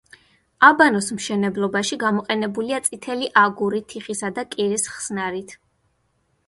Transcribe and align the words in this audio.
აბანოს 0.69 1.09
მშენებლობაში 1.17 1.99
გამოყენებულია 2.05 2.81
წითელი 2.89 3.31
აგური 3.45 3.83
თიხისა 3.95 4.35
და 4.41 4.49
კირის 4.57 4.93
ხსნარით. 4.97 5.57